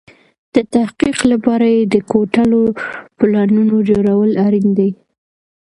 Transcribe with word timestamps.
د 0.53 0.55
تحقق 0.73 1.17
لپاره 1.31 1.67
يې 1.75 1.81
د 1.93 1.95
کوټلو 2.11 2.61
پلانونو 3.17 3.75
جوړول 3.89 4.31
اړين 4.45 4.67
دي. 4.77 4.89